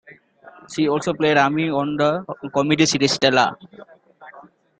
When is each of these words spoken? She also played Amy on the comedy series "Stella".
She 0.73 0.89
also 0.89 1.13
played 1.13 1.37
Amy 1.37 1.69
on 1.69 1.95
the 1.95 2.25
comedy 2.55 2.87
series 2.87 3.11
"Stella". 3.11 3.55